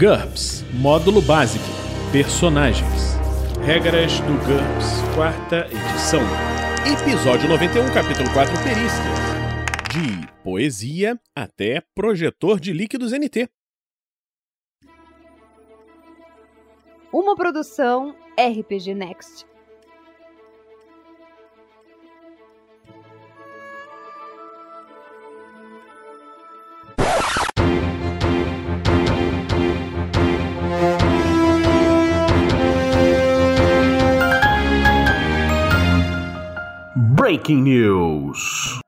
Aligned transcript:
GURPS 0.00 0.64
Módulo 0.72 1.20
Básico 1.20 1.62
Personagens 2.10 3.18
Regras 3.66 4.18
do 4.20 4.32
GURPS, 4.46 5.14
quarta 5.14 5.66
edição. 5.66 6.22
Episódio 6.90 7.46
91, 7.46 7.92
capítulo 7.92 8.32
4 8.32 8.54
Perícias. 8.62 9.20
De 9.92 10.26
poesia 10.42 11.20
até 11.36 11.82
projetor 11.94 12.58
de 12.58 12.72
líquidos 12.72 13.12
NT. 13.12 13.50
Uma 17.12 17.36
produção 17.36 18.16
RPG 18.38 18.94
Next. 18.94 19.49
Breaking 37.30 37.62
News. 37.62 38.80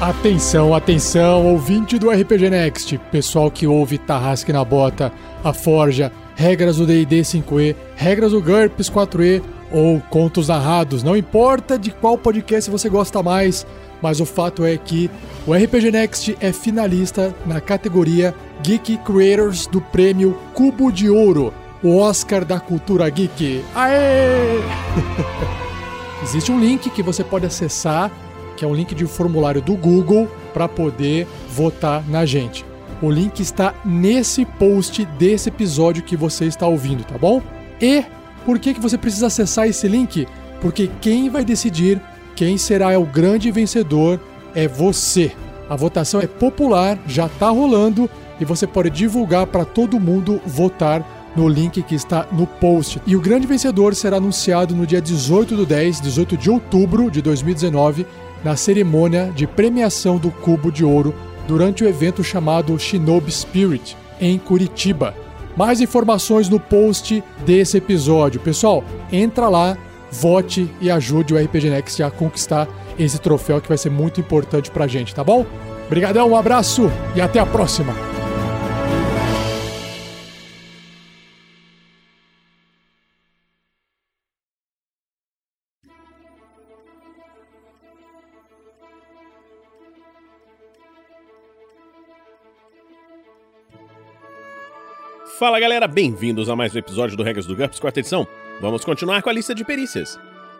Atenção, 0.00 0.74
atenção, 0.74 1.46
ouvinte 1.46 1.98
do 1.98 2.08
RPG 2.08 2.48
Next, 2.48 2.96
pessoal 3.12 3.50
que 3.50 3.66
ouve 3.66 3.98
Tarrasque 3.98 4.50
na 4.50 4.64
Bota, 4.64 5.12
a 5.44 5.52
Forja, 5.52 6.10
regras 6.34 6.78
do 6.78 6.86
D&D 6.86 7.20
5e, 7.20 7.76
regras 7.96 8.32
do 8.32 8.40
GURPS 8.40 8.88
4e 8.88 9.42
ou 9.70 10.00
contos 10.08 10.48
narrados, 10.48 11.02
não 11.02 11.14
importa 11.14 11.78
de 11.78 11.90
qual 11.90 12.16
podcast 12.16 12.70
você 12.70 12.88
gosta 12.88 13.22
mais, 13.22 13.66
mas 14.00 14.20
o 14.20 14.24
fato 14.24 14.64
é 14.64 14.78
que 14.78 15.10
o 15.46 15.52
RPG 15.52 15.90
Next 15.90 16.34
é 16.40 16.50
finalista 16.50 17.34
na 17.44 17.60
categoria 17.60 18.34
Geek 18.62 18.96
Creators 19.04 19.66
do 19.66 19.82
prêmio 19.82 20.38
Cubo 20.54 20.90
de 20.90 21.10
Ouro, 21.10 21.52
o 21.82 21.96
Oscar 21.96 22.44
da 22.44 22.58
cultura 22.58 23.08
geek. 23.08 23.64
Aê! 23.74 24.60
Existe 26.22 26.50
um 26.50 26.58
link 26.58 26.90
que 26.90 27.02
você 27.02 27.22
pode 27.22 27.46
acessar, 27.46 28.10
que 28.56 28.64
é 28.64 28.68
um 28.68 28.74
link 28.74 28.94
de 28.94 29.06
formulário 29.06 29.62
do 29.62 29.74
Google 29.74 30.28
para 30.52 30.68
poder 30.68 31.26
votar 31.50 32.02
na 32.08 32.26
gente. 32.26 32.64
O 33.00 33.10
link 33.10 33.40
está 33.40 33.74
nesse 33.84 34.44
post 34.44 35.04
desse 35.04 35.48
episódio 35.48 36.02
que 36.02 36.16
você 36.16 36.46
está 36.46 36.66
ouvindo, 36.66 37.04
tá 37.04 37.16
bom? 37.16 37.40
E 37.80 38.04
por 38.44 38.58
que, 38.58 38.74
que 38.74 38.80
você 38.80 38.98
precisa 38.98 39.28
acessar 39.28 39.68
esse 39.68 39.86
link? 39.86 40.26
Porque 40.60 40.90
quem 41.00 41.30
vai 41.30 41.44
decidir 41.44 42.00
quem 42.38 42.56
será 42.56 42.96
o 42.96 43.04
grande 43.04 43.50
vencedor 43.50 44.20
é 44.54 44.68
você. 44.68 45.32
A 45.68 45.74
votação 45.74 46.20
é 46.20 46.26
popular, 46.28 46.96
já 47.04 47.26
está 47.26 47.50
rolando 47.50 48.08
e 48.40 48.44
você 48.44 48.64
pode 48.64 48.90
divulgar 48.90 49.46
para 49.48 49.64
todo 49.64 49.98
mundo 49.98 50.40
votar 50.46 51.17
no 51.36 51.48
link 51.48 51.82
que 51.82 51.94
está 51.94 52.26
no 52.32 52.46
post. 52.46 53.00
E 53.06 53.16
o 53.16 53.20
grande 53.20 53.46
vencedor 53.46 53.94
será 53.94 54.16
anunciado 54.16 54.74
no 54.74 54.86
dia 54.86 55.00
18 55.00 55.56
do 55.56 55.66
10, 55.66 56.00
18 56.00 56.36
de 56.36 56.50
outubro 56.50 57.10
de 57.10 57.22
2019, 57.22 58.06
na 58.44 58.56
cerimônia 58.56 59.32
de 59.34 59.46
premiação 59.46 60.16
do 60.16 60.30
Cubo 60.30 60.70
de 60.70 60.84
Ouro 60.84 61.14
durante 61.46 61.82
o 61.82 61.88
evento 61.88 62.22
chamado 62.22 62.78
Shinobi 62.78 63.32
Spirit, 63.32 63.96
em 64.20 64.38
Curitiba. 64.38 65.14
Mais 65.56 65.80
informações 65.80 66.48
no 66.48 66.60
post 66.60 67.22
desse 67.44 67.78
episódio. 67.78 68.40
Pessoal, 68.40 68.84
entra 69.10 69.48
lá, 69.48 69.76
vote 70.12 70.70
e 70.80 70.90
ajude 70.90 71.34
o 71.34 71.38
RPG 71.38 71.70
Next 71.70 72.02
a 72.02 72.10
conquistar 72.10 72.68
esse 72.98 73.18
troféu 73.18 73.60
que 73.60 73.68
vai 73.68 73.78
ser 73.78 73.90
muito 73.90 74.20
importante 74.20 74.70
pra 74.70 74.86
gente, 74.86 75.14
tá 75.14 75.24
bom? 75.24 75.46
Obrigadão, 75.86 76.30
um 76.30 76.36
abraço 76.36 76.90
e 77.16 77.20
até 77.20 77.40
a 77.40 77.46
próxima! 77.46 78.17
Fala 95.38 95.60
galera, 95.60 95.86
bem-vindos 95.86 96.50
a 96.50 96.56
mais 96.56 96.74
um 96.74 96.78
episódio 96.80 97.16
do 97.16 97.22
Regras 97.22 97.46
do 97.46 97.54
GURPS, 97.54 97.78
quarta 97.78 98.00
edição. 98.00 98.26
Vamos 98.60 98.84
continuar 98.84 99.22
com 99.22 99.30
a 99.30 99.32
lista 99.32 99.54
de 99.54 99.64
perícias. 99.64 100.18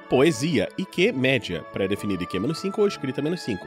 Poesia, 0.08 0.68
IQ 0.78 1.10
média, 1.10 1.64
pré-definida 1.72 2.22
IQ-5 2.22 2.78
ou 2.78 2.86
escrita 2.86 3.20
-5. 3.20 3.58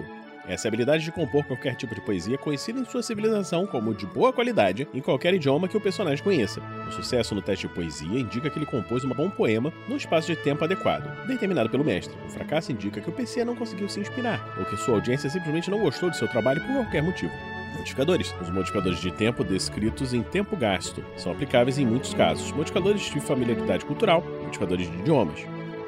Essa 0.48 0.66
é 0.66 0.70
a 0.70 0.70
habilidade 0.70 1.04
de 1.04 1.12
compor 1.12 1.44
qualquer 1.44 1.76
tipo 1.76 1.94
de 1.94 2.00
poesia 2.00 2.38
conhecida 2.38 2.80
em 2.80 2.86
sua 2.86 3.04
civilização 3.04 3.68
como 3.68 3.94
de 3.94 4.06
boa 4.06 4.32
qualidade 4.32 4.88
em 4.94 5.02
qualquer 5.02 5.34
idioma 5.34 5.68
que 5.68 5.76
o 5.76 5.82
personagem 5.82 6.24
conheça. 6.24 6.62
O 6.88 6.94
sucesso 6.94 7.36
no 7.36 7.42
teste 7.42 7.68
de 7.68 7.74
poesia 7.74 8.18
indica 8.18 8.50
que 8.50 8.58
ele 8.58 8.66
compôs 8.66 9.04
um 9.04 9.10
bom 9.10 9.30
poema 9.30 9.74
num 9.90 9.98
espaço 9.98 10.28
de 10.28 10.38
tempo 10.38 10.64
adequado, 10.64 11.28
determinado 11.28 11.70
pelo 11.70 11.84
mestre. 11.84 12.18
O 12.26 12.30
fracasso 12.30 12.72
indica 12.72 13.02
que 13.02 13.10
o 13.10 13.14
PC 13.14 13.44
não 13.44 13.58
conseguiu 13.58 13.90
se 13.90 14.00
inspirar, 14.00 14.56
ou 14.58 14.64
que 14.64 14.78
sua 14.78 14.96
audiência 14.96 15.30
simplesmente 15.30 15.70
não 15.70 15.82
gostou 15.82 16.10
de 16.10 16.16
seu 16.16 16.30
trabalho 16.30 16.62
por 16.62 16.74
qualquer 16.74 17.04
motivo. 17.04 17.34
Modificadores. 17.74 18.34
Os 18.42 18.50
modificadores 18.50 19.00
de 19.00 19.12
tempo 19.12 19.44
descritos 19.44 20.14
em 20.14 20.24
tempo 20.24 20.56
gasto 20.56 21.04
são 21.16 21.32
aplicáveis 21.32 21.78
em 21.78 21.86
muitos 21.86 22.14
casos. 22.14 22.52
Modificadores 22.52 23.02
de 23.02 23.20
familiaridade 23.20 23.86
cultural, 23.86 24.24
modificadores 24.44 24.90
de 24.90 24.98
idiomas. 24.98 25.46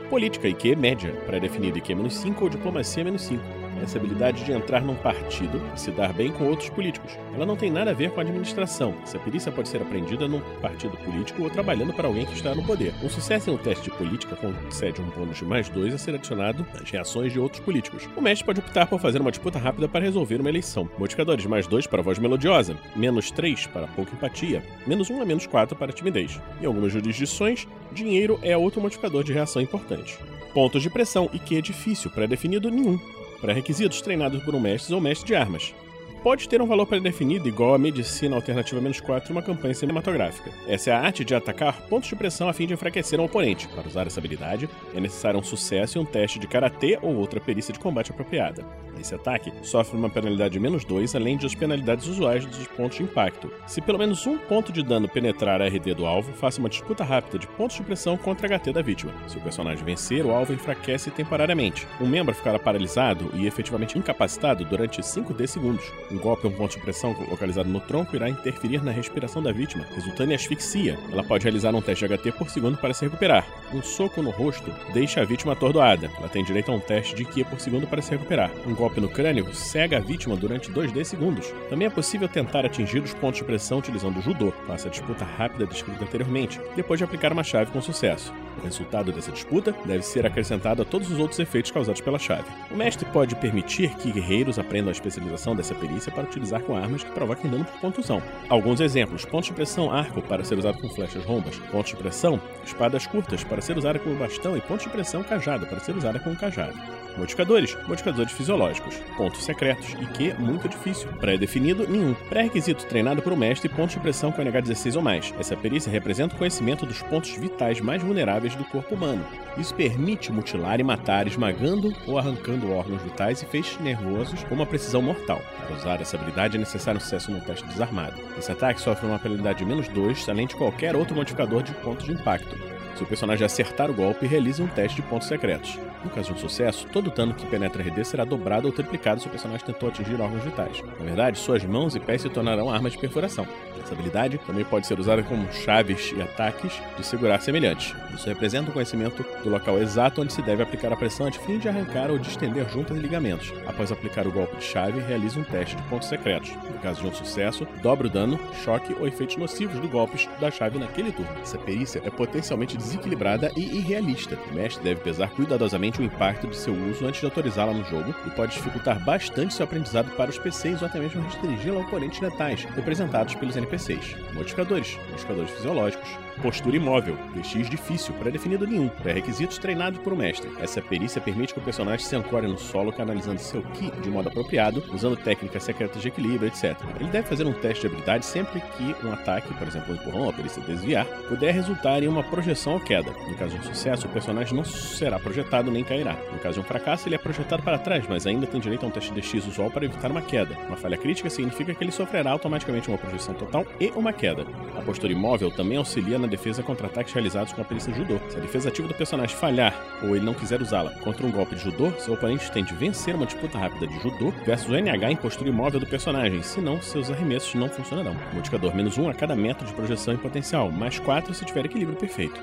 Política 0.10 0.48
IQ 0.48 0.76
média, 0.76 1.12
pré-definida 1.26 1.78
IQ-5 1.78 2.42
ou 2.42 2.50
diplomacia 2.50 3.04
-5 3.04 3.63
essa 3.82 3.98
habilidade 3.98 4.44
de 4.44 4.52
entrar 4.52 4.82
num 4.82 4.96
partido 4.96 5.62
e 5.76 5.80
se 5.80 5.92
dar 5.92 6.14
bem 6.14 6.32
com 6.32 6.46
outros 6.46 6.70
políticos. 6.70 7.18
Ela 7.34 7.46
não 7.46 7.56
tem 7.56 7.72
nada 7.72 7.92
a 7.92 7.94
ver 7.94 8.12
com 8.12 8.20
a 8.20 8.24
administração. 8.24 8.94
Essa 9.04 9.20
perícia 9.20 9.52
pode 9.52 9.70
ser 9.70 9.82
aprendida 9.82 10.28
num 10.28 10.42
partido 10.62 10.98
político 10.98 11.44
ou 11.44 11.50
trabalhando 11.50 11.94
para 11.94 12.08
alguém 12.08 12.26
que 12.26 12.34
está 12.34 12.54
no 12.54 12.66
poder. 12.66 12.94
Um 13.04 13.10
sucesso 13.10 13.50
em 13.50 13.54
um 13.54 13.58
teste 13.58 13.86
de 13.86 13.98
política 13.98 14.36
concede 14.36 15.02
um 15.02 15.10
bônus 15.10 15.38
de 15.38 15.46
mais 15.46 15.70
dois 15.70 15.94
a 15.94 15.98
ser 15.98 16.16
adicionado 16.16 16.66
às 16.74 16.90
reações 16.90 17.32
de 17.32 17.40
outros 17.40 17.62
políticos. 17.62 18.08
O 18.16 18.22
mestre 18.22 18.46
pode 18.46 18.60
optar 18.60 18.88
por 18.88 19.00
fazer 19.00 19.22
uma 19.22 19.32
disputa 19.32 19.60
rápida 19.60 19.88
para 19.88 20.04
resolver 20.04 20.40
uma 20.40 20.50
eleição. 20.50 20.90
Modificadores 20.98 21.46
mais 21.46 21.68
dois 21.68 21.88
para 21.88 22.02
voz 22.02 22.20
melodiosa, 22.20 22.78
menos 22.96 23.32
três 23.32 23.68
para 23.68 23.88
pouca 23.88 24.14
empatia, 24.14 24.64
menos 24.86 25.10
um 25.10 25.22
a 25.22 25.26
menos 25.26 25.48
quatro 25.48 25.76
para 25.76 25.94
timidez. 25.94 26.40
Em 26.62 26.66
algumas 26.66 26.92
jurisdições, 26.92 27.68
dinheiro 27.92 28.40
é 28.42 28.56
outro 28.58 28.82
modificador 28.82 29.24
de 29.24 29.34
reação 29.34 29.62
importante. 29.62 30.18
Pontos 30.54 30.84
de 30.84 30.90
pressão 30.90 31.30
e 31.34 31.40
que 31.40 31.58
é 31.58 31.62
difícil, 31.62 32.12
pré-definido 32.12 32.70
nenhum 32.70 33.00
pré-requisitos 33.44 34.02
treinados 34.02 34.42
por 34.42 34.56
um 34.56 34.60
mestre 34.60 34.96
ou 34.96 35.02
mestre 35.02 35.28
de 35.28 35.36
armas 35.36 35.76
pode 36.24 36.48
ter 36.48 36.62
um 36.62 36.66
valor 36.66 36.86
pré-definido 36.86 37.50
igual 37.50 37.74
a 37.74 37.78
medicina 37.78 38.38
alternativa 38.38 38.80
menos 38.80 39.02
4 39.02 39.30
em 39.30 39.36
uma 39.36 39.42
campanha 39.42 39.74
cinematográfica. 39.74 40.52
Essa 40.66 40.92
é 40.92 40.94
a 40.94 41.02
arte 41.02 41.26
de 41.26 41.36
atacar 41.36 41.82
pontos 41.90 42.08
de 42.08 42.16
pressão 42.16 42.48
a 42.48 42.54
fim 42.54 42.66
de 42.66 42.74
enfraquecer 42.74 43.20
um 43.20 43.26
oponente. 43.26 43.68
Para 43.68 43.86
usar 43.86 44.08
essa 44.08 44.22
habilidade, 44.22 44.70
é 44.96 45.02
necessário 45.02 45.38
um 45.38 45.44
sucesso 45.44 45.98
e 45.98 46.02
um 46.02 46.06
teste 46.06 46.40
de 46.40 46.48
karatê 46.48 46.98
ou 47.02 47.14
outra 47.18 47.42
perícia 47.42 47.74
de 47.74 47.80
combate 47.80 48.12
apropriada. 48.12 48.64
Esse 49.04 49.16
ataque 49.16 49.52
sofre 49.64 49.98
uma 49.98 50.10
penalidade 50.10 50.54
de 50.54 50.62
menos 50.62 50.86
2, 50.86 51.14
além 51.14 51.36
de 51.36 51.46
as 51.46 51.54
penalidades 51.54 52.08
usuais 52.08 52.46
dos 52.46 52.66
pontos 52.68 52.98
de 52.98 53.04
impacto. 53.04 53.52
Se 53.68 53.82
pelo 53.82 54.00
menos 54.00 54.26
um 54.26 54.38
ponto 54.38 54.72
de 54.72 54.82
dano 54.82 55.10
penetrar 55.10 55.62
a 55.62 55.68
RD 55.68 55.94
do 55.94 56.06
alvo, 56.06 56.32
faça 56.32 56.60
uma 56.60 56.70
disputa 56.70 57.04
rápida 57.04 57.38
de 57.38 57.46
pontos 57.46 57.76
de 57.76 57.84
pressão 57.84 58.16
contra 58.16 58.48
a 58.48 58.58
HT 58.58 58.72
da 58.72 58.82
vítima. 58.82 59.12
Se 59.28 59.38
o 59.38 59.42
personagem 59.42 59.84
vencer, 59.84 60.26
o 60.26 60.32
alvo 60.32 60.54
enfraquece 60.54 61.12
temporariamente. 61.12 61.86
Um 62.00 62.08
membro 62.08 62.34
ficará 62.34 62.58
paralisado 62.58 63.30
e 63.34 63.46
efetivamente 63.46 64.00
incapacitado 64.00 64.64
durante 64.64 65.02
5D 65.02 65.48
segundos. 65.48 65.84
Um 66.10 66.18
golpe 66.18 66.48
ou 66.48 66.54
um 66.54 66.56
ponto 66.56 66.78
de 66.78 66.82
pressão 66.82 67.14
localizado 67.30 67.68
no 67.68 67.82
tronco 67.82 68.16
irá 68.16 68.30
interferir 68.30 68.82
na 68.82 68.92
respiração 68.92 69.44
da 69.44 69.52
vítima, 69.52 69.86
resultando 69.94 70.32
em 70.32 70.36
asfixia. 70.36 70.98
Ela 71.12 71.26
pode 71.26 71.44
realizar 71.44 71.76
um 71.76 71.82
teste 71.82 72.08
de 72.08 72.18
HT 72.18 72.32
por 72.38 72.50
segundo 72.50 72.78
para 72.78 72.94
se 72.94 73.04
recuperar. 73.04 73.46
Um 73.74 73.82
soco 73.82 74.22
no 74.22 74.30
rosto 74.30 74.74
deixa 74.94 75.20
a 75.20 75.26
vítima 75.26 75.52
atordoada. 75.52 76.10
Ela 76.18 76.30
tem 76.30 76.42
direito 76.42 76.72
a 76.72 76.76
um 76.76 76.80
teste 76.80 77.16
de 77.16 77.26
Ki 77.26 77.44
por 77.44 77.60
segundo 77.60 77.86
para 77.86 78.02
se 78.02 78.12
recuperar. 78.12 78.50
Um 78.66 78.74
golpe 78.74 78.93
no 79.00 79.10
crânio 79.10 79.54
cega 79.54 79.98
a 79.98 80.00
vítima 80.00 80.36
durante 80.36 80.72
2D 80.72 81.04
segundos. 81.04 81.54
Também 81.70 81.88
é 81.88 81.90
possível 81.90 82.28
tentar 82.28 82.66
atingir 82.66 83.00
os 83.00 83.14
pontos 83.14 83.40
de 83.40 83.46
pressão 83.46 83.80
utilizando 83.80 84.18
o 84.18 84.22
judô. 84.22 84.52
Faça 84.68 84.88
a 84.88 84.92
disputa 84.92 85.24
rápida 85.24 85.66
descrita 85.66 86.04
anteriormente, 86.04 86.60
depois 86.76 86.98
de 86.98 87.04
aplicar 87.04 87.32
uma 87.32 87.44
chave 87.44 87.72
com 87.72 87.82
sucesso. 87.82 88.34
O 88.58 88.64
resultado 88.64 89.12
dessa 89.12 89.32
disputa 89.32 89.74
deve 89.86 90.04
ser 90.04 90.26
acrescentado 90.26 90.82
a 90.82 90.86
todos 90.86 91.12
os 91.12 91.20
outros 91.20 91.40
efeitos 91.40 91.72
causados 91.72 92.02
pela 92.02 92.20
chave. 92.20 92.50
O 92.72 92.76
mestre 92.76 93.06
pode 93.06 93.36
permitir 93.36 93.90
que 93.96 94.12
guerreiros 94.12 94.60
aprendam 94.60 94.90
a 94.90 94.92
especialização 94.92 95.56
dessa 95.56 95.76
perícia 95.76 96.12
para 96.12 96.24
utilizar 96.24 96.62
com 96.62 96.76
armas 96.76 97.04
que 97.04 97.12
provoquem 97.12 97.50
dano 97.50 97.66
por 97.66 97.80
contusão. 97.80 98.22
Alguns 98.50 98.80
exemplos: 98.80 99.26
pontos 99.26 99.48
de 99.48 99.54
pressão 99.54 99.92
arco 99.92 100.22
para 100.22 100.44
ser 100.44 100.58
usado 100.58 100.78
com 100.80 100.90
flechas 100.90 101.26
rombas, 101.26 101.58
pontos 101.72 101.92
de 101.92 101.98
pressão 101.98 102.40
espadas 102.66 103.08
curtas 103.08 103.44
para 103.44 103.62
ser 103.62 103.78
usada 103.78 104.00
com 104.00 104.14
bastão 104.16 104.58
e 104.58 104.62
pontos 104.62 104.86
de 104.86 104.92
pressão 104.92 105.24
cajado 105.24 105.66
para 105.68 105.80
ser 105.80 105.96
usada 105.96 106.20
com 106.20 106.36
cajado. 106.36 106.74
Modificadores, 107.18 107.78
modificadores 107.88 108.32
fisiológicos, 108.32 108.96
pontos 109.16 109.44
secretos 109.44 109.94
e 110.02 110.06
que 110.08 110.34
muito 110.34 110.68
difícil. 110.68 111.08
Pré-definido, 111.20 111.88
nenhum. 111.88 112.16
Pré-requisito 112.28 112.86
treinado 112.88 113.22
por 113.22 113.32
um 113.32 113.36
mestre 113.36 113.70
pontos 113.70 113.94
de 113.94 114.00
pressão 114.00 114.32
com 114.32 114.42
NH16 114.42 114.96
ou 114.96 115.02
mais. 115.02 115.34
Essa 115.40 115.56
perícia 115.56 115.92
representa 115.92 116.34
o 116.34 116.38
conhecimento 116.38 116.86
dos 116.86 117.02
pontos 117.04 117.32
vitais 117.38 117.80
mais 117.80 118.02
vulneráveis 118.02 118.43
do 118.52 118.66
corpo 118.66 118.96
humano. 118.96 119.26
Isso 119.58 119.74
permite 119.74 120.32
mutilar 120.32 120.80
e 120.80 120.84
matar 120.84 121.28
esmagando 121.28 121.94
ou 122.06 122.20
arrancando 122.20 122.72
órgãos 122.72 123.02
vitais 123.02 123.42
e 123.42 123.46
feixes 123.46 123.80
nervosos 123.80 124.44
com 124.44 124.56
uma 124.56 124.66
precisão 124.66 125.02
mortal. 125.02 125.42
Para 125.66 125.76
usar 125.76 126.02
essa 126.02 126.18
habilidade 126.18 126.58
é 126.58 126.60
necessário 126.60 126.98
um 126.98 127.02
sucesso 127.02 127.32
no 127.32 127.40
teste 127.40 127.66
desarmado. 127.68 128.20
Esse 128.38 128.52
ataque 128.52 128.82
sofre 128.82 129.08
uma 129.08 129.20
penalidade 129.20 129.60
de 129.60 129.66
menos 129.66 129.88
2, 129.88 130.28
além 130.28 130.48
de 130.48 130.56
qualquer 130.56 130.96
outro 130.96 131.16
modificador 131.16 131.64
de 131.64 131.74
pontos 131.76 132.06
de 132.06 132.12
impacto. 132.12 132.58
Se 132.96 133.04
o 133.04 133.08
personagem 133.08 133.46
acertar 133.46 133.90
o 133.90 133.94
golpe, 133.94 134.28
realiza 134.28 134.62
um 134.62 134.68
teste 134.68 135.02
de 135.02 135.08
pontos 135.08 135.28
secretos. 135.28 135.80
No 136.04 136.10
caso 136.10 136.34
de 136.34 136.34
um 136.34 136.38
sucesso, 136.38 136.88
todo 136.92 137.12
dano 137.12 137.34
que 137.34 137.46
penetra 137.46 137.82
RD 137.82 138.04
será 138.04 138.26
dobrado 138.26 138.68
ou 138.68 138.74
triplicado 138.74 139.22
se 139.22 139.28
o 139.28 139.30
personagem 139.30 139.66
tentou 139.66 139.90
atingir 139.90 140.20
órgãos 140.20 140.44
vitais. 140.44 140.82
Na 141.00 141.06
verdade, 141.06 141.40
suas 141.40 141.64
mãos 141.64 141.96
e 141.96 142.00
pés 142.00 142.22
se 142.22 142.30
tornarão 142.30 142.70
armas 142.70 142.94
de 142.94 142.98
perfuração. 142.98 143.48
Essa 143.84 143.94
habilidade 143.94 144.38
também 144.40 144.64
pode 144.64 144.88
ser 144.88 145.00
usada 145.00 145.24
como 145.24 145.52
chaves 145.52 146.14
e 146.16 146.22
ataques 146.22 146.82
de 146.98 147.06
segurar 147.06 147.42
semelhantes. 147.42 147.94
Isso 148.14 148.28
representa 148.28 148.70
o 148.70 148.74
conhecimento 148.74 149.26
do 149.44 149.50
local 149.50 149.78
exato 149.78 150.22
onde 150.22 150.32
se 150.32 150.42
deve 150.42 150.64
aplicar 150.64 150.94
a 150.94 150.96
pressão 150.96 151.28
a 151.28 151.32
fim 151.32 151.58
de 151.58 151.68
arrancar 151.68 152.10
ou 152.10 152.18
distender 152.18 152.68
juntas 152.70 152.96
e 152.96 153.00
ligamentos. 153.00 153.54
Após 153.66 153.92
aplicar 153.92 154.26
o 154.26 154.32
golpe 154.32 154.56
de 154.58 154.64
chave, 154.64 155.02
realize 155.02 155.38
um 155.38 155.44
teste 155.44 155.76
de 155.76 155.84
pontos 155.84 156.08
secretos. 156.08 156.52
No 156.56 156.80
caso 156.80 157.02
de 157.02 157.08
um 157.08 157.14
sucesso, 157.14 157.68
dobre 157.82 158.08
o 158.08 158.10
dano, 158.10 158.40
choque 158.64 158.96
ou 159.00 159.08
efeitos 159.08 159.36
nocivos 159.36 159.80
do 159.80 159.88
golpe 159.88 160.30
da 160.40 160.50
chave 160.50 160.80
naquele 160.80 161.12
turno. 161.12 161.32
Essa 161.42 161.58
perícia 161.58 162.02
é 162.06 162.10
potencialmente 162.10 162.78
desequilibrada 162.78 163.52
e 163.56 163.78
irrealista. 163.78 164.38
O 164.50 164.54
mestre 164.54 164.84
deve 164.84 165.02
pesar 165.02 165.30
cuidadosamente 165.32 165.93
o 166.02 166.04
impacto 166.04 166.48
de 166.48 166.56
seu 166.56 166.74
uso 166.74 167.06
antes 167.06 167.20
de 167.20 167.26
autorizá-la 167.26 167.74
no 167.74 167.84
jogo 167.86 168.14
e 168.26 168.30
pode 168.32 168.54
dificultar 168.54 169.00
bastante 169.00 169.54
seu 169.54 169.64
aprendizado 169.64 170.12
para 170.16 170.30
os 170.30 170.38
PCs 170.38 170.82
ou 170.82 170.88
até 170.88 171.00
mesmo 171.00 171.22
restringi-la 171.22 171.80
a 171.80 171.84
oponentes 171.84 172.20
letais, 172.20 172.64
representados 172.76 173.36
pelos. 173.36 173.54
NPCs. 173.56 174.16
Modificadores, 174.34 174.98
modificadores 175.10 175.52
fisiológicos. 175.52 176.23
Postura 176.42 176.76
imóvel, 176.76 177.18
DX 177.36 177.70
difícil, 177.70 178.14
pré-definido 178.16 178.68
nenhum. 178.68 178.90
Pré-requisitos 178.90 179.58
treinados 179.58 180.00
por 180.00 180.14
um 180.14 180.16
mestre. 180.16 180.50
Essa 180.60 180.82
perícia 180.82 181.22
permite 181.22 181.54
que 181.54 181.60
o 181.60 181.64
personagem 181.64 182.06
se 182.06 182.16
ancore 182.16 182.48
no 182.48 182.58
solo 182.58 182.92
canalizando 182.92 183.40
seu 183.40 183.62
Ki 183.62 183.92
de 184.02 184.10
modo 184.10 184.30
apropriado, 184.30 184.84
usando 184.92 185.16
técnicas 185.16 185.64
secretas 185.64 186.02
de 186.02 186.08
equilíbrio, 186.08 186.48
etc. 186.48 186.76
Ele 187.00 187.10
deve 187.10 187.28
fazer 187.28 187.46
um 187.46 187.54
teste 187.54 187.82
de 187.82 187.88
habilidade 187.88 188.26
sempre 188.26 188.60
que 188.60 189.06
um 189.06 189.14
ataque, 189.14 189.54
por 189.54 189.68
exemplo, 189.68 189.94
um 189.94 189.96
empurrão 189.96 190.22
ou 190.24 190.30
a 190.30 190.34
perícia 190.34 190.62
desviar, 190.64 191.06
puder 191.28 191.54
resultar 191.54 192.02
em 192.04 192.08
uma 192.08 192.24
projeção 192.24 192.74
ou 192.74 192.80
queda. 192.80 193.12
No 193.28 193.36
caso 193.36 193.58
de 193.58 193.62
um 193.62 193.64
sucesso, 193.64 194.08
o 194.08 194.10
personagem 194.10 194.56
não 194.56 194.64
será 194.64 195.20
projetado 195.20 195.72
nem 195.72 195.84
cairá. 195.84 196.18
No 196.32 196.40
caso 196.40 196.56
de 196.56 196.60
um 196.62 196.64
fracasso, 196.64 197.08
ele 197.08 197.16
é 197.16 197.18
projetado 197.20 197.64
para 197.64 197.78
trás, 197.78 198.06
mas 198.08 198.26
ainda 198.26 198.48
tem 198.48 198.60
direito 198.60 198.84
a 198.86 198.88
um 198.88 198.92
teste 198.92 199.14
DX 199.14 199.48
usual 199.48 199.70
para 199.70 199.86
evitar 199.86 200.12
uma 200.12 200.22
queda. 200.22 200.58
Uma 200.68 200.78
falha 200.78 200.98
crítica 200.98 201.30
significa 201.30 201.74
que 201.74 201.84
ele 201.84 201.92
sofrerá 201.92 202.32
automaticamente 202.32 202.90
uma 202.90 202.98
projeção 202.98 203.34
total 203.34 203.66
e 203.80 203.88
uma 203.92 204.12
queda. 204.12 204.46
A 204.76 204.82
postura 204.82 205.14
imóvel 205.14 205.52
também 205.52 205.78
auxilia 205.78 206.23
na 206.24 206.28
defesa 206.28 206.64
contra 206.64 206.88
ataques 206.88 207.14
realizados 207.14 207.54
com 207.54 207.62
a 207.62 207.66
perícia 207.66 207.94
judô. 207.94 208.20
Se 208.30 208.38
a 208.38 208.40
defesa 208.40 208.70
ativa 208.70 208.88
do 208.88 208.94
personagem 208.94 209.36
falhar 209.36 209.74
ou 210.02 210.16
ele 210.16 210.26
não 210.26 210.34
quiser 210.34 210.62
usá-la 210.62 210.92
contra 211.00 211.26
um 211.26 211.32
golpe 211.32 211.56
de 211.56 211.62
judô, 211.62 211.92
seu 212.00 212.16
oponente 212.16 212.52
tem 212.52 212.64
de 212.64 212.74
vencer 212.74 213.16
uma 213.16 213.26
disputa 213.26 213.58
rápida 213.58 213.86
de 213.86 214.00
judô 214.00 214.32
versus 214.46 214.70
o 214.70 214.76
NH 214.76 215.12
em 215.12 215.16
postura 215.16 215.50
imóvel 215.50 215.80
do 215.80 215.86
personagem, 215.86 216.42
senão 216.42 216.82
seus 216.82 217.12
arremessos 217.12 217.54
não 217.54 217.70
funcionarão. 217.70 218.16
Modificador 218.34 218.76
menos 218.76 218.98
1 218.98 219.10
a 219.10 219.14
cada 219.14 219.36
metro 219.36 219.66
de 219.66 219.74
projeção 219.74 220.14
em 220.14 220.18
potencial, 220.18 220.72
mais 220.72 220.98
4 221.00 221.34
se 221.34 221.46
tiver 221.46 221.66
equilíbrio 221.66 221.98
perfeito 221.98 222.40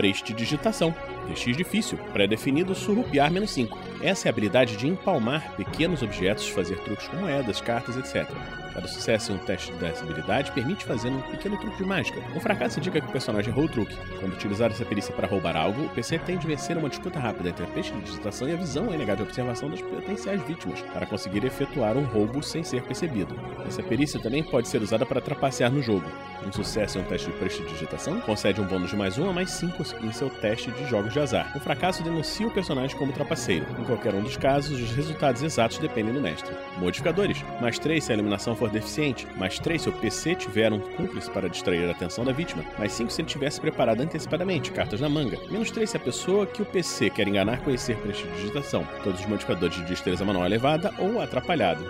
prestidigitação. 0.00 0.94
DX 1.28 1.54
difícil, 1.54 1.98
pré-definido 2.12 2.74
surrupiar 2.74 3.30
menos 3.30 3.50
5. 3.50 3.78
Essa 4.02 4.26
é 4.26 4.30
a 4.30 4.32
habilidade 4.32 4.76
de 4.76 4.88
empalmar 4.88 5.54
pequenos 5.56 6.02
objetos, 6.02 6.48
fazer 6.48 6.78
truques 6.78 7.06
com 7.08 7.16
moedas, 7.16 7.60
cartas, 7.60 7.96
etc. 7.96 8.26
Cada 8.72 8.86
sucesso 8.86 9.32
em 9.32 9.34
um 9.34 9.38
teste 9.38 9.72
dessa 9.72 10.04
habilidade 10.04 10.52
permite 10.52 10.84
fazer 10.84 11.08
um 11.08 11.20
pequeno 11.22 11.58
truque 11.58 11.76
de 11.76 11.84
mágica. 11.84 12.20
Um 12.34 12.40
fracasso 12.40 12.78
indica 12.78 13.00
que 13.00 13.06
o 13.06 13.12
personagem 13.12 13.52
errou 13.52 13.64
o 13.64 13.68
truque. 13.68 13.94
Quando 14.18 14.32
utilizar 14.32 14.70
essa 14.70 14.84
perícia 14.84 15.14
para 15.14 15.26
roubar 15.26 15.56
algo, 15.56 15.84
o 15.84 15.88
PC 15.90 16.18
tem 16.20 16.38
de 16.38 16.46
vencer 16.46 16.78
uma 16.78 16.88
disputa 16.88 17.18
rápida 17.18 17.50
entre 17.50 17.64
a 17.64 17.68
prestidigitação 17.68 18.48
e 18.48 18.52
a 18.52 18.56
visão 18.56 18.86
NH 18.86 19.16
de 19.16 19.22
observação 19.22 19.68
das 19.68 19.82
potenciais 19.82 20.40
vítimas, 20.44 20.80
para 20.94 21.04
conseguir 21.04 21.44
efetuar 21.44 21.96
um 21.96 22.04
roubo 22.04 22.42
sem 22.42 22.62
ser 22.62 22.82
percebido. 22.82 23.34
Essa 23.66 23.82
perícia 23.82 24.20
também 24.20 24.42
pode 24.42 24.68
ser 24.68 24.80
usada 24.80 25.04
para 25.04 25.20
trapacear 25.20 25.70
no 25.70 25.82
jogo. 25.82 26.08
Um 26.46 26.52
sucesso 26.52 26.98
em 26.98 27.02
um 27.02 27.04
teste 27.04 27.30
de 27.30 27.36
prestidigitação 27.36 28.20
concede 28.20 28.60
um 28.60 28.66
bônus 28.66 28.90
de 28.90 28.96
mais 28.96 29.18
1 29.18 29.28
a 29.28 29.32
mais 29.32 29.50
5 29.50 29.82
em 30.02 30.12
seu 30.12 30.30
teste 30.30 30.70
de 30.70 30.88
jogos 30.88 31.12
de 31.12 31.20
azar. 31.20 31.52
Um 31.54 31.60
fracasso 31.60 32.02
denuncia 32.02 32.46
o 32.46 32.50
personagem 32.50 32.96
como 32.96 33.12
trapaceiro. 33.12 33.66
Em 33.78 33.84
qualquer 33.90 34.14
um 34.14 34.22
dos 34.22 34.36
casos, 34.36 34.80
os 34.80 34.92
resultados 34.92 35.42
exatos 35.42 35.78
dependem 35.78 36.14
do 36.14 36.20
mestre. 36.20 36.54
Modificadores: 36.78 37.44
mais 37.60 37.78
3 37.78 38.02
se 38.02 38.12
a 38.12 38.14
eliminação 38.14 38.54
for 38.54 38.70
deficiente, 38.70 39.26
mais 39.36 39.58
3 39.58 39.82
se 39.82 39.88
o 39.88 39.92
PC 39.92 40.36
tiver 40.36 40.72
um 40.72 40.78
cúmplice 40.78 41.30
para 41.30 41.48
distrair 41.48 41.88
a 41.88 41.92
atenção 41.92 42.24
da 42.24 42.32
vítima, 42.32 42.64
mais 42.78 42.92
5 42.92 43.10
se 43.10 43.20
ele 43.20 43.28
tivesse 43.28 43.60
preparado 43.60 44.00
antecipadamente, 44.00 44.70
cartas 44.70 45.00
na 45.00 45.08
manga, 45.08 45.38
menos 45.50 45.70
3 45.70 45.90
se 45.90 45.96
a 45.96 46.00
pessoa 46.00 46.46
que 46.46 46.62
o 46.62 46.66
PC 46.66 47.10
quer 47.10 47.26
enganar 47.26 47.60
conhecer 47.62 47.96
prestidigitação, 47.96 48.86
todos 49.02 49.20
os 49.20 49.26
modificadores 49.26 49.76
de 49.76 49.84
destreza 49.84 50.24
manual 50.24 50.46
elevada 50.46 50.92
ou 50.98 51.20
atrapalhado 51.20 51.84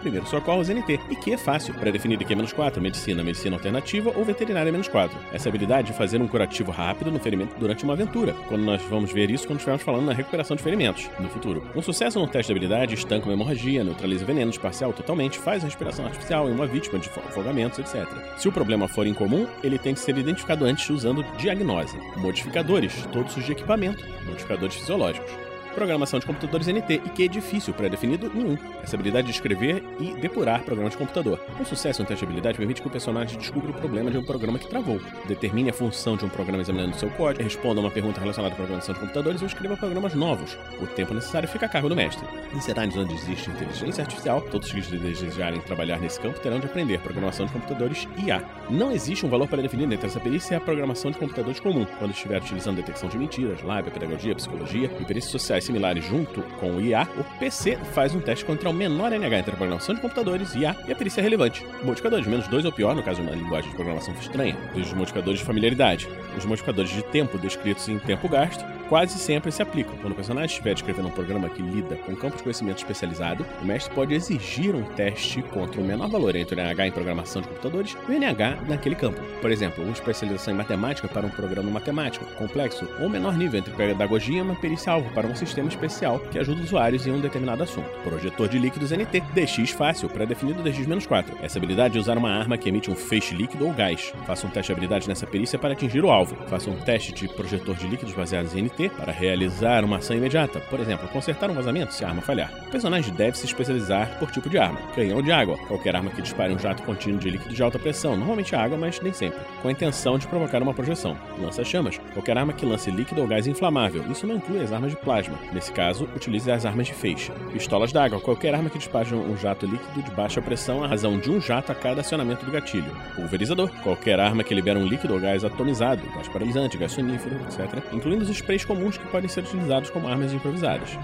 primeiro 0.00 0.26
socorros 0.26 0.68
NT, 0.68 1.00
e 1.10 1.16
que 1.16 1.32
é 1.32 1.36
fácil, 1.36 1.74
pré-definido 1.74 2.24
que 2.24 2.32
é 2.32 2.36
menos 2.36 2.52
4, 2.52 2.82
medicina, 2.82 3.22
medicina 3.22 3.56
alternativa 3.56 4.12
ou 4.16 4.24
veterinária 4.24 4.72
menos 4.72 4.88
4. 4.88 5.18
Essa 5.32 5.48
habilidade 5.48 5.88
de 5.88 5.92
fazer 5.92 6.20
um 6.20 6.28
curativo 6.28 6.70
rápido 6.70 7.10
no 7.10 7.18
ferimento 7.18 7.56
durante 7.58 7.84
uma 7.84 7.92
aventura, 7.92 8.34
quando 8.48 8.62
nós 8.62 8.82
vamos 8.82 9.12
ver 9.12 9.30
isso 9.30 9.46
quando 9.46 9.58
estivermos 9.58 9.82
falando 9.82 10.06
na 10.06 10.12
recuperação 10.12 10.56
de 10.56 10.62
ferimentos 10.62 11.08
no 11.18 11.28
futuro. 11.28 11.62
Um 11.74 11.82
sucesso 11.82 12.18
no 12.18 12.26
teste 12.26 12.52
de 12.52 12.58
habilidade 12.58 12.94
estanca 12.94 13.26
uma 13.26 13.34
hemorragia, 13.34 13.84
neutraliza 13.84 14.24
veneno 14.24 14.50
parcial 14.58 14.92
totalmente, 14.92 15.38
faz 15.38 15.62
a 15.62 15.66
respiração 15.66 16.06
artificial 16.06 16.48
em 16.48 16.52
uma 16.52 16.66
vítima 16.66 16.98
de 16.98 17.08
afogamentos, 17.08 17.78
etc. 17.78 18.06
Se 18.36 18.48
o 18.48 18.52
problema 18.52 18.88
for 18.88 19.06
incomum, 19.06 19.46
ele 19.62 19.78
tem 19.78 19.94
que 19.94 20.00
ser 20.00 20.16
identificado 20.16 20.64
antes 20.64 20.88
usando 20.90 21.22
diagnose. 21.36 21.96
Modificadores, 22.16 23.06
todos 23.12 23.36
os 23.36 23.44
de 23.44 23.52
equipamento, 23.52 24.04
modificadores 24.26 24.74
fisiológicos 24.74 25.49
programação 25.74 26.18
de 26.18 26.26
computadores 26.26 26.66
NT 26.66 27.02
e 27.04 27.10
que 27.10 27.24
é 27.24 27.28
difícil, 27.28 27.72
pré-definido 27.74 28.30
nenhum. 28.34 28.56
Essa 28.82 28.96
habilidade 28.96 29.26
de 29.26 29.32
escrever 29.32 29.82
e 29.98 30.14
depurar 30.14 30.62
programas 30.62 30.92
de 30.92 30.98
computador. 30.98 31.40
Um 31.58 31.64
sucesso 31.64 32.02
em 32.02 32.04
teste 32.04 32.24
de 32.24 32.30
habilidade 32.30 32.58
permite 32.58 32.82
que 32.82 32.88
o 32.88 32.90
personagem 32.90 33.38
descubra 33.38 33.70
o 33.70 33.74
problema 33.74 34.10
de 34.10 34.18
um 34.18 34.24
programa 34.24 34.58
que 34.58 34.68
travou, 34.68 35.00
determine 35.26 35.70
a 35.70 35.72
função 35.72 36.16
de 36.16 36.24
um 36.24 36.28
programa 36.28 36.62
examinando 36.62 36.96
seu 36.96 37.10
código, 37.10 37.44
responda 37.44 37.80
uma 37.80 37.90
pergunta 37.90 38.20
relacionada 38.20 38.54
à 38.54 38.56
programação 38.56 38.94
de 38.94 39.00
computadores 39.00 39.40
ou 39.40 39.46
escreva 39.46 39.76
programas 39.76 40.14
novos. 40.14 40.56
O 40.80 40.86
tempo 40.86 41.14
necessário 41.14 41.48
fica 41.48 41.66
a 41.66 41.68
cargo 41.68 41.88
do 41.88 41.96
mestre. 41.96 42.26
Em 42.54 42.60
cenários 42.60 42.96
onde 42.96 43.14
existe 43.14 43.50
inteligência 43.50 44.02
artificial, 44.02 44.40
todos 44.42 44.70
que 44.70 44.80
desejarem 44.80 45.60
trabalhar 45.60 45.98
nesse 45.98 46.20
campo 46.20 46.40
terão 46.40 46.58
de 46.58 46.66
aprender 46.66 47.00
programação 47.00 47.46
de 47.46 47.52
computadores 47.52 48.08
IA. 48.18 48.42
Não 48.68 48.92
existe 48.92 49.24
um 49.26 49.28
valor 49.28 49.48
pré-definido 49.48 49.92
entre 49.92 50.06
essa 50.06 50.20
perícia 50.20 50.54
e 50.54 50.56
a 50.56 50.60
programação 50.60 51.10
de 51.10 51.18
computadores 51.18 51.60
comum, 51.60 51.86
quando 51.98 52.12
estiver 52.12 52.40
utilizando 52.40 52.76
detecção 52.76 53.08
de 53.08 53.18
mentiras, 53.18 53.62
lábia, 53.62 53.92
pedagogia, 53.92 54.34
psicologia 54.34 54.90
e 55.00 55.04
perícias 55.04 55.32
sociais 55.32 55.59
similares 55.64 56.04
junto 56.04 56.42
com 56.58 56.76
o 56.76 56.80
IA, 56.80 57.06
o 57.18 57.38
PC 57.38 57.76
faz 57.92 58.14
um 58.14 58.20
teste 58.20 58.44
contra 58.44 58.68
o 58.68 58.72
menor 58.72 59.12
NH 59.12 59.38
entre 59.38 59.52
a 59.52 59.56
programação 59.56 59.94
de 59.94 60.00
computadores, 60.00 60.54
IA 60.54 60.76
e 60.86 60.92
a 60.92 60.96
perícia 60.96 61.22
relevante. 61.22 61.64
Modificadores 61.82 62.26
menos 62.26 62.48
2 62.48 62.64
ou 62.64 62.72
pior, 62.72 62.94
no 62.94 63.02
caso 63.02 63.20
de 63.20 63.28
uma 63.28 63.36
linguagem 63.36 63.70
de 63.70 63.76
programação 63.76 64.14
estranha, 64.14 64.56
os 64.74 64.92
modificadores 64.92 65.40
de 65.40 65.46
familiaridade. 65.46 66.08
Os 66.36 66.44
modificadores 66.44 66.90
de 66.90 67.02
tempo 67.04 67.38
descritos 67.38 67.88
em 67.88 67.98
tempo 67.98 68.28
gasto 68.28 68.64
quase 68.90 69.16
sempre 69.20 69.52
se 69.52 69.62
aplicam. 69.62 69.94
Quando 69.98 70.12
o 70.12 70.16
personagem 70.16 70.50
estiver 70.50 70.74
escrevendo 70.74 71.06
um 71.06 71.12
programa 71.12 71.48
que 71.48 71.62
lida 71.62 71.94
com 71.94 72.16
campo 72.16 72.36
de 72.36 72.42
conhecimento 72.42 72.78
especializado, 72.78 73.46
o 73.62 73.64
mestre 73.64 73.94
pode 73.94 74.12
exigir 74.12 74.74
um 74.74 74.82
teste 74.82 75.40
contra 75.42 75.80
o 75.80 75.84
menor 75.84 76.08
valor 76.08 76.34
entre 76.34 76.56
o 76.56 76.58
NH 76.60 76.88
em 76.88 76.90
programação 76.90 77.40
de 77.40 77.46
computadores 77.46 77.96
e 78.08 78.10
o 78.10 78.14
NH 78.18 78.64
naquele 78.66 78.96
campo. 78.96 79.20
Por 79.40 79.52
exemplo, 79.52 79.84
uma 79.84 79.92
especialização 79.92 80.52
em 80.52 80.56
matemática 80.56 81.06
para 81.06 81.24
um 81.24 81.30
programa 81.30 81.70
matemático 81.70 82.24
complexo, 82.34 82.84
ou 83.00 83.08
menor 83.08 83.36
nível 83.38 83.60
entre 83.60 83.72
pedagogia 83.72 84.38
e 84.38 84.42
uma 84.42 84.56
perícia-alvo 84.56 85.08
para 85.14 85.28
um 85.28 85.36
sistema 85.36 85.68
especial 85.68 86.18
que 86.18 86.40
ajuda 86.40 86.60
usuários 86.60 87.06
em 87.06 87.12
um 87.12 87.20
determinado 87.20 87.62
assunto. 87.62 87.88
Projetor 88.02 88.48
de 88.48 88.58
líquidos 88.58 88.90
NT, 88.90 89.20
DX 89.32 89.70
fácil, 89.70 90.08
pré-definido 90.08 90.64
DX-4. 90.64 91.26
Essa 91.40 91.58
habilidade 91.58 91.96
é 91.96 92.00
usar 92.00 92.18
uma 92.18 92.32
arma 92.32 92.58
que 92.58 92.68
emite 92.68 92.90
um 92.90 92.96
feixe 92.96 93.36
líquido 93.36 93.68
ou 93.68 93.72
gás. 93.72 94.12
Faça 94.26 94.48
um 94.48 94.50
teste 94.50 94.66
de 94.66 94.72
habilidade 94.72 95.08
nessa 95.08 95.28
perícia 95.28 95.60
para 95.60 95.74
atingir 95.74 96.04
o 96.04 96.10
alvo. 96.10 96.34
Faça 96.48 96.68
um 96.68 96.76
teste 96.76 97.12
de 97.12 97.28
projetor 97.28 97.76
de 97.76 97.86
líquidos 97.86 98.14
baseados 98.14 98.56
em 98.56 98.62
NT 98.62 98.79
para 98.88 99.12
realizar 99.12 99.84
uma 99.84 99.98
ação 99.98 100.16
imediata, 100.16 100.60
por 100.60 100.80
exemplo, 100.80 101.08
consertar 101.08 101.50
um 101.50 101.54
vazamento 101.54 101.92
se 101.92 102.04
a 102.04 102.08
arma 102.08 102.22
falhar. 102.22 102.50
O 102.66 102.70
personagem 102.70 103.12
deve 103.14 103.36
se 103.36 103.46
especializar 103.46 104.18
por 104.18 104.30
tipo 104.30 104.48
de 104.48 104.58
arma. 104.58 104.80
Canhão 104.94 105.20
de 105.20 105.30
água, 105.30 105.58
qualquer 105.68 105.94
arma 105.94 106.10
que 106.10 106.22
dispare 106.22 106.52
um 106.52 106.58
jato 106.58 106.82
contínuo 106.82 107.18
de 107.18 107.30
líquido 107.30 107.54
de 107.54 107.62
alta 107.62 107.78
pressão, 107.78 108.16
normalmente 108.16 108.54
água, 108.54 108.78
mas 108.78 109.00
nem 109.00 109.12
sempre, 109.12 109.40
com 109.60 109.68
a 109.68 109.72
intenção 109.72 110.18
de 110.18 110.26
provocar 110.26 110.62
uma 110.62 110.72
projeção. 110.72 111.16
Lança-chamas, 111.38 111.98
qualquer 112.14 112.38
arma 112.38 112.52
que 112.52 112.64
lance 112.64 112.90
líquido 112.90 113.20
ou 113.20 113.26
gás 113.26 113.46
inflamável, 113.46 114.04
isso 114.10 114.26
não 114.26 114.36
inclui 114.36 114.62
as 114.62 114.72
armas 114.72 114.92
de 114.92 114.96
plasma. 114.96 115.38
Nesse 115.52 115.72
caso, 115.72 116.08
utilize 116.14 116.50
as 116.50 116.64
armas 116.64 116.86
de 116.86 116.94
feixe. 116.94 117.32
Pistolas 117.52 117.92
d'água, 117.92 118.20
qualquer 118.20 118.54
arma 118.54 118.70
que 118.70 118.78
dispare 118.78 119.14
um 119.14 119.36
jato 119.36 119.66
líquido 119.66 120.02
de 120.02 120.10
baixa 120.12 120.40
pressão 120.40 120.84
à 120.84 120.86
razão 120.86 121.18
de 121.18 121.30
um 121.30 121.40
jato 121.40 121.72
a 121.72 121.74
cada 121.74 122.00
acionamento 122.00 122.44
do 122.44 122.52
gatilho. 122.52 122.94
Pulverizador, 123.14 123.70
qualquer 123.82 124.20
arma 124.20 124.44
que 124.44 124.54
libera 124.54 124.78
um 124.78 124.86
líquido 124.86 125.14
ou 125.14 125.20
gás 125.20 125.44
atomizado, 125.44 126.02
gás 126.14 126.28
paralisante, 126.28 126.76
gás 126.76 126.92
sonífero, 126.92 127.36
etc., 127.42 127.82
incluindo 127.92 128.22
os 128.22 128.30
sprays 128.30 128.64
comuns 128.70 128.96
que 128.96 129.08
podem 129.08 129.28
ser 129.28 129.42
utilizados 129.42 129.90
como 129.90 130.06
armas 130.06 130.32
improvisadas. 130.32 130.96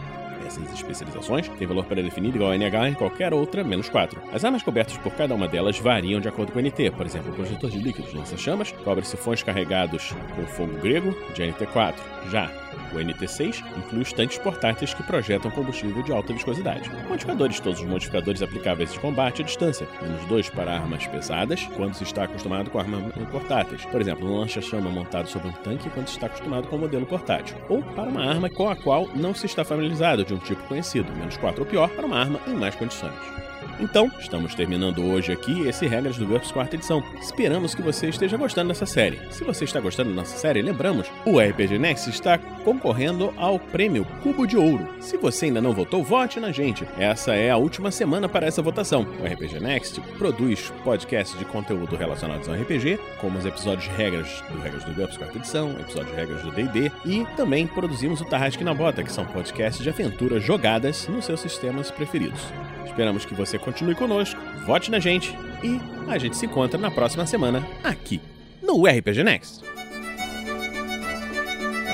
Essas 0.47 0.73
especializações 0.73 1.49
têm 1.49 1.67
valor 1.67 1.85
pré-definido 1.87 2.37
igual 2.37 2.53
a 2.53 2.57
NH 2.57 2.89
em 2.91 2.95
qualquer 2.95 3.35
outra, 3.35 3.65
menos 3.65 3.89
4. 3.89 4.23
As 4.33 4.45
armas 4.45 4.63
cobertas 4.63 4.97
por 4.99 5.13
cada 5.13 5.35
uma 5.35 5.49
delas 5.49 5.79
variam 5.79 6.21
de 6.21 6.29
acordo 6.29 6.53
com 6.53 6.59
o 6.61 6.63
NT. 6.63 6.93
Por 6.93 7.05
exemplo, 7.05 7.33
projetor 7.33 7.69
de 7.69 7.79
líquidos 7.79 8.15
lança-chamas 8.15 8.71
cobre 8.85 9.05
sifões 9.05 9.43
carregados 9.43 10.15
com 10.37 10.47
fogo 10.47 10.79
grego 10.79 11.11
de 11.35 11.43
NT4. 11.43 11.95
Já 12.31 12.51
o 12.93 12.97
NT6 12.97 13.65
inclui 13.77 14.03
os 14.03 14.13
tanques 14.13 14.39
portáteis 14.39 14.95
que 14.95 15.03
projetam 15.03 15.51
combustível 15.51 16.03
de 16.03 16.13
alta 16.13 16.33
viscosidade. 16.33 16.91
Modificadores, 17.09 17.61
todos 17.61 17.81
os 17.81 17.87
modificadores 17.87 18.43
aplicáveis 18.43 18.93
de 18.93 19.01
combate 19.01 19.43
à 19.43 19.45
distância, 19.45 19.87
menos 20.01 20.25
2 20.27 20.51
para 20.51 20.73
armas 20.73 21.07
pesadas, 21.07 21.65
quando 21.75 21.95
se 21.95 22.05
está 22.05 22.25
acostumado 22.25 22.71
com 22.71 22.79
armas 22.79 23.13
portáteis. 23.31 23.85
Por 23.87 24.01
exemplo, 24.01 24.29
um 24.29 24.41
lança-chama 24.41 24.91
montado 24.91 25.29
sobre 25.29 25.49
um 25.49 25.53
tanque 25.53 25.91
quando 25.91 26.09
se 26.09 26.15
está 26.15 26.27
acostumado 26.27 26.69
com 26.69 26.77
o 26.77 26.79
um 26.79 26.83
modelo 26.83 27.07
portátil. 27.07 27.57
Ou 27.69 27.83
para 27.83 28.09
uma 28.09 28.25
arma 28.25 28.49
com 28.49 28.69
a 28.69 28.77
qual 28.77 29.09
não 29.15 29.35
se 29.35 29.47
está 29.47 29.65
familiarizado, 29.65 30.25
de 30.25 30.35
um 30.37 30.41
tipo 30.41 30.63
conhecido, 30.65 31.13
menos 31.13 31.37
4 31.37 31.61
ou 31.63 31.67
pior, 31.67 31.89
para 31.91 32.07
uma 32.07 32.19
arma 32.19 32.41
em 32.47 32.55
mais 32.55 32.75
condições. 32.75 33.46
Então, 33.79 34.11
estamos 34.19 34.55
terminando 34.55 35.05
hoje 35.05 35.33
aqui 35.33 35.69
esse 35.69 35.87
Regras 35.87 36.17
do 36.17 36.27
GURPS 36.27 36.51
quarta 36.51 36.77
edição. 36.77 37.03
Esperamos 37.21 37.75
que 37.75 37.83
você 37.83 38.09
esteja 38.09 38.37
gostando 38.39 38.69
dessa 38.69 38.87
série. 38.87 39.21
Se 39.31 39.45
você 39.45 39.65
está 39.65 39.79
gostando 39.81 40.11
da 40.11 40.17
nossa 40.17 40.37
série, 40.39 40.63
lembramos, 40.63 41.11
o 41.27 41.39
RPG 41.39 41.79
Next 41.79 42.09
está 42.09 42.39
concorrendo 42.39 43.35
ao 43.37 43.59
prêmio 43.59 44.07
Cubo 44.23 44.47
de 44.47 44.57
Ouro. 44.57 44.89
Se 44.99 45.19
você 45.19 45.47
ainda 45.47 45.61
não 45.61 45.75
votou, 45.75 46.03
vote 46.03 46.41
na 46.41 46.51
gente. 46.53 46.87
Essa 46.99 47.35
é 47.35 47.51
a 47.51 47.59
última 47.59 47.91
semana 47.91 48.31
para 48.31 48.47
essa 48.47 48.63
votação. 48.63 49.07
O 49.21 49.27
RPG 49.27 49.61
Next 49.61 50.01
produz 50.17 50.73
podcasts 50.83 51.39
de 51.39 51.45
conteúdo 51.45 51.97
relacionados 51.97 52.49
ao 52.49 52.55
RPG, 52.55 52.99
como 53.21 53.39
os 53.39 53.45
episódios 53.45 53.85
de 53.85 53.95
regras 53.95 54.43
do 54.51 54.59
Regras 54.59 54.85
do 54.85 54.95
GURPS 54.95 55.19
quarta 55.19 55.37
edição, 55.37 55.73
episódios 55.79 56.13
de 56.13 56.17
regras 56.17 56.43
do 56.43 56.51
D&D, 56.51 56.91
e 57.05 57.27
também 57.37 57.67
produzimos 57.67 58.23
o 58.23 58.25
Tarrasque 58.25 58.65
na 58.65 58.73
Bota, 58.73 59.03
que 59.03 59.13
são 59.13 59.27
podcasts 59.27 59.83
de 59.83 59.91
aventuras 59.91 60.43
jogadas 60.43 61.07
nos 61.09 61.27
seus 61.27 61.41
sistemas 61.41 61.91
preferidos. 61.91 62.41
Esperamos 62.97 63.27
que 63.27 63.35
você 63.35 63.59
continue 63.67 63.97
conosco, 63.97 64.41
vote 64.65 64.93
na 64.93 65.01
gente 65.01 65.37
e 65.61 65.81
a 66.09 66.17
gente 66.19 66.37
se 66.37 66.47
encontra 66.47 66.79
na 66.79 66.89
próxima 66.89 67.27
semana 67.27 67.67
aqui 67.83 68.21
no 68.63 68.87
RPG 68.87 69.25
Next. 69.25 69.65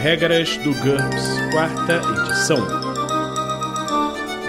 Regras 0.03 0.59
do 0.59 0.75
GURPS, 0.75 1.51
quarta 1.51 2.03
edição. 2.21 2.59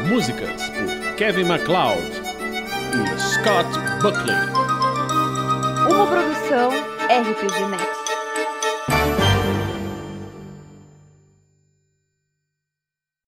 Músicas 0.10 0.70
por 0.70 1.16
Kevin 1.16 1.46
MacLeod 1.46 2.02
e 2.92 3.20
Scott 3.20 3.70
Buckley. 4.02 4.36
Uma 5.90 6.08
produção 6.08 6.72
RPG 7.08 7.70
Next. 7.70 8.03